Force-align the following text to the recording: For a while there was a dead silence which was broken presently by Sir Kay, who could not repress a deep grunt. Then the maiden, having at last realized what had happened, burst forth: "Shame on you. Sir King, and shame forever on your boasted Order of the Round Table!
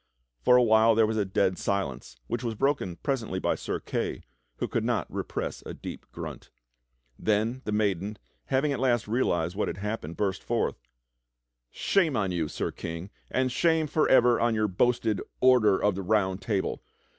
For 0.43 0.57
a 0.57 0.63
while 0.63 0.95
there 0.95 1.05
was 1.05 1.17
a 1.17 1.25
dead 1.25 1.59
silence 1.59 2.15
which 2.25 2.43
was 2.43 2.55
broken 2.55 2.95
presently 2.95 3.37
by 3.37 3.53
Sir 3.53 3.79
Kay, 3.79 4.23
who 4.55 4.67
could 4.67 4.83
not 4.83 5.05
repress 5.13 5.61
a 5.63 5.75
deep 5.75 6.07
grunt. 6.11 6.49
Then 7.19 7.61
the 7.65 7.71
maiden, 7.71 8.17
having 8.45 8.73
at 8.73 8.79
last 8.79 9.07
realized 9.07 9.55
what 9.55 9.67
had 9.67 9.77
happened, 9.77 10.17
burst 10.17 10.41
forth: 10.41 10.79
"Shame 11.69 12.17
on 12.17 12.31
you. 12.31 12.47
Sir 12.47 12.71
King, 12.71 13.11
and 13.29 13.51
shame 13.51 13.85
forever 13.85 14.39
on 14.39 14.55
your 14.55 14.67
boasted 14.67 15.21
Order 15.39 15.77
of 15.77 15.93
the 15.93 16.01
Round 16.01 16.41
Table! 16.41 16.81